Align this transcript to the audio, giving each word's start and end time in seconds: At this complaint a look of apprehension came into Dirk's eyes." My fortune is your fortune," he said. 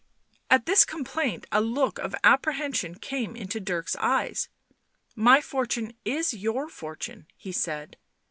At 0.49 0.65
this 0.65 0.83
complaint 0.83 1.45
a 1.51 1.61
look 1.61 1.99
of 1.99 2.15
apprehension 2.23 2.95
came 2.95 3.35
into 3.35 3.59
Dirk's 3.59 3.95
eyes." 3.97 4.49
My 5.29 5.41
fortune 5.41 5.93
is 6.03 6.33
your 6.33 6.69
fortune," 6.69 7.27
he 7.37 7.51
said. 7.51 7.97